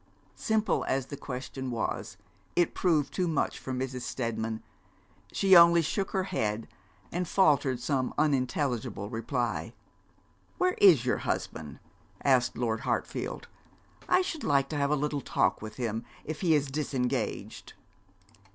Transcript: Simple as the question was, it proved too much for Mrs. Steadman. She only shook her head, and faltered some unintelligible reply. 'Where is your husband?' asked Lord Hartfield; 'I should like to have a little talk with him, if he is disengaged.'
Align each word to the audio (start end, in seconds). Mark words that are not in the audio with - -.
Simple 0.35 0.83
as 0.87 1.05
the 1.05 1.15
question 1.15 1.69
was, 1.69 2.17
it 2.55 2.73
proved 2.73 3.13
too 3.13 3.27
much 3.27 3.59
for 3.59 3.71
Mrs. 3.71 4.01
Steadman. 4.01 4.63
She 5.31 5.55
only 5.55 5.83
shook 5.83 6.09
her 6.09 6.23
head, 6.23 6.67
and 7.11 7.27
faltered 7.27 7.79
some 7.79 8.11
unintelligible 8.17 9.11
reply. 9.11 9.73
'Where 10.57 10.73
is 10.81 11.05
your 11.05 11.19
husband?' 11.19 11.77
asked 12.23 12.57
Lord 12.57 12.79
Hartfield; 12.79 13.47
'I 14.09 14.23
should 14.23 14.43
like 14.43 14.69
to 14.69 14.75
have 14.77 14.89
a 14.89 14.95
little 14.95 15.21
talk 15.21 15.61
with 15.61 15.75
him, 15.75 16.03
if 16.25 16.41
he 16.41 16.55
is 16.55 16.71
disengaged.' 16.71 17.73